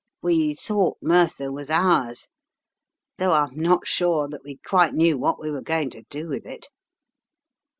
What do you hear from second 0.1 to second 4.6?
We thought Merthyr was ours, though I'm not sure that we